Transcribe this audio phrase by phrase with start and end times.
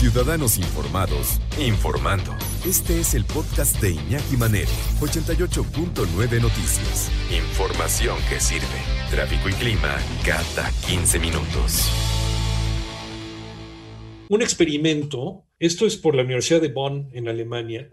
[0.00, 2.34] Ciudadanos Informados, informando.
[2.66, 7.10] Este es el podcast de Iñaki Manero, 88.9 Noticias.
[7.30, 8.64] Información que sirve.
[9.10, 11.92] Tráfico y clima cada 15 minutos.
[14.30, 17.90] Un experimento, esto es por la Universidad de Bonn en Alemania,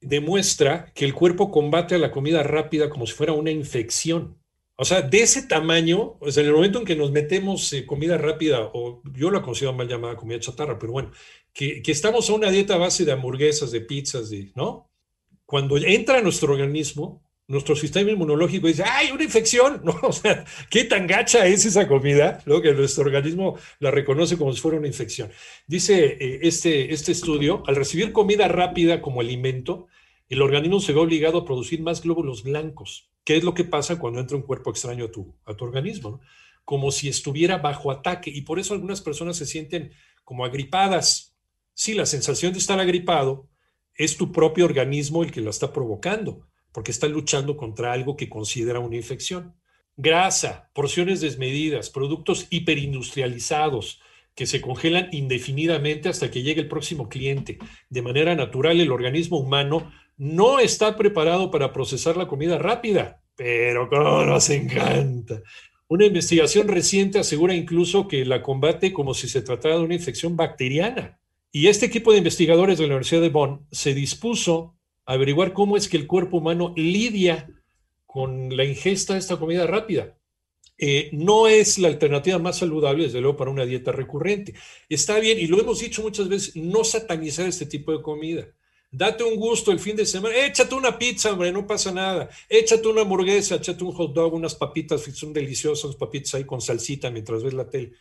[0.00, 4.39] demuestra que el cuerpo combate a la comida rápida como si fuera una infección.
[4.80, 8.16] O sea, de ese tamaño, pues en el momento en que nos metemos eh, comida
[8.16, 11.10] rápida, o yo la considero mal llamada comida chatarra, pero bueno,
[11.52, 14.90] que, estamos a una dieta base de hamburguesas, de pizzas, de, ¿no?
[15.44, 19.82] Cuando entra a nuestro organismo, nuestro sistema inmunológico dice, ¡ay, una infección!
[19.84, 20.00] ¿No?
[20.00, 22.42] O sea, ¿qué tan gacha es esa comida?
[22.46, 22.62] ¿no?
[22.62, 25.30] Que nuestro organismo la reconoce como si fuera una infección.
[25.66, 29.88] Dice eh, este, este estudio, al recibir comida rápida como alimento,
[30.30, 33.98] el organismo se ve obligado a producir más glóbulos blancos ¿Qué es lo que pasa
[33.98, 36.20] cuando entra un cuerpo extraño a tu, a tu organismo?
[36.64, 39.92] Como si estuviera bajo ataque y por eso algunas personas se sienten
[40.24, 41.36] como agripadas.
[41.74, 43.48] Sí, la sensación de estar agripado
[43.94, 48.28] es tu propio organismo el que lo está provocando, porque está luchando contra algo que
[48.28, 49.56] considera una infección.
[49.96, 54.00] Grasa, porciones desmedidas, productos hiperindustrializados
[54.34, 57.58] que se congelan indefinidamente hasta que llegue el próximo cliente.
[57.90, 63.88] De manera natural, el organismo humano no está preparado para procesar la comida rápida, pero
[63.88, 65.42] cómo nos encanta.
[65.88, 70.36] Una investigación reciente asegura incluso que la combate como si se tratara de una infección
[70.36, 71.18] bacteriana.
[71.50, 74.76] Y este equipo de investigadores de la Universidad de Bonn se dispuso
[75.06, 77.48] a averiguar cómo es que el cuerpo humano lidia
[78.04, 80.18] con la ingesta de esta comida rápida.
[80.76, 84.52] Eh, no es la alternativa más saludable, desde luego, para una dieta recurrente.
[84.86, 88.48] Está bien, y lo hemos dicho muchas veces, no satanizar este tipo de comida.
[88.92, 90.34] Date un gusto el fin de semana.
[90.36, 92.28] Échate una pizza, hombre, no pasa nada.
[92.48, 97.10] Échate una hamburguesa, échate un hot dog, unas papitas, son deliciosas, papitas ahí con salsita
[97.10, 97.92] mientras ves la tele.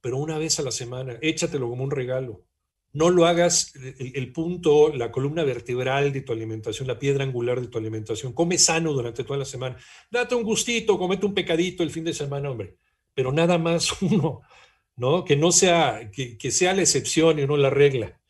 [0.00, 2.44] Pero una vez a la semana, échatelo como un regalo.
[2.92, 7.68] No lo hagas el, punto, la columna vertebral de tu alimentación, la piedra angular de
[7.68, 8.34] tu alimentación.
[8.34, 9.76] Come sano durante toda la semana.
[10.10, 12.76] Date un gustito, comete un pecadito el fin de semana, hombre.
[13.14, 14.42] Pero nada más uno,
[14.96, 15.24] ¿no?
[15.24, 18.20] Que no sea, que, que sea la excepción y no la regla.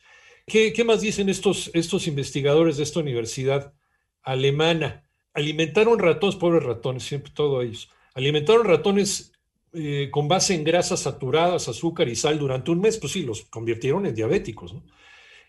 [0.47, 3.75] ¿Qué, más dicen estos, estos investigadores de esta universidad
[4.23, 5.09] alemana?
[5.35, 7.91] Alimentaron ratones, pobres ratones, siempre todos ellos.
[8.15, 9.33] Alimentaron ratones
[9.73, 13.43] eh, con base en grasas saturadas, azúcar y sal durante un mes, pues sí, los
[13.43, 14.75] convirtieron en diabéticos.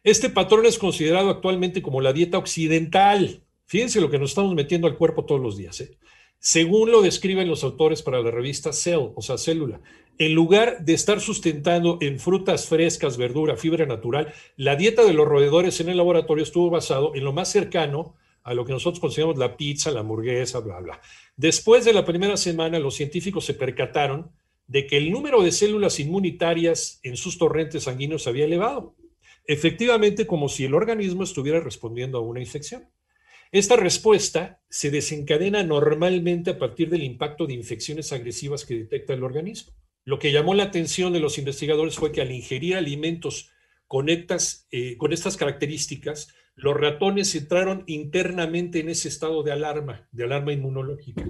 [0.03, 3.43] Este patrón es considerado actualmente como la dieta occidental.
[3.65, 5.81] Fíjense lo que nos estamos metiendo al cuerpo todos los días.
[5.81, 5.97] ¿eh?
[6.45, 9.79] Según lo describen los autores para la revista Cell, o sea, célula,
[10.17, 15.25] en lugar de estar sustentando en frutas frescas, verdura, fibra natural, la dieta de los
[15.25, 19.37] roedores en el laboratorio estuvo basado en lo más cercano a lo que nosotros consideramos
[19.37, 20.99] la pizza, la hamburguesa, bla, bla.
[21.37, 24.29] Después de la primera semana, los científicos se percataron
[24.67, 28.97] de que el número de células inmunitarias en sus torrentes sanguíneos había elevado,
[29.47, 32.89] efectivamente como si el organismo estuviera respondiendo a una infección.
[33.53, 39.23] Esta respuesta se desencadena normalmente a partir del impacto de infecciones agresivas que detecta el
[39.23, 39.73] organismo.
[40.05, 43.51] Lo que llamó la atención de los investigadores fue que al ingerir alimentos
[43.85, 50.07] con estas, eh, con estas características, los ratones entraron internamente en ese estado de alarma,
[50.11, 51.23] de alarma inmunológica.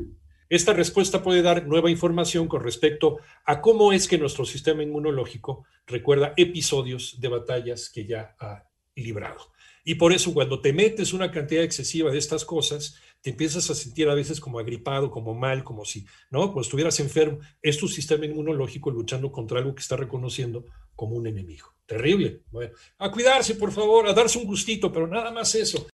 [0.47, 5.65] Esta respuesta puede dar nueva información con respecto a cómo es que nuestro sistema inmunológico
[5.85, 8.63] recuerda episodios de batallas que ya ha
[8.95, 9.52] librado.
[9.83, 13.75] Y por eso cuando te metes una cantidad excesiva de estas cosas, te empiezas a
[13.75, 16.59] sentir a veces como agripado, como mal, como si, ¿no?
[16.59, 17.39] Estuvieras enfermo.
[17.61, 21.73] Es tu sistema inmunológico luchando contra algo que está reconociendo como un enemigo.
[21.85, 22.41] Terrible.
[22.97, 25.85] A cuidarse, por favor, a darse un gustito, pero nada más eso.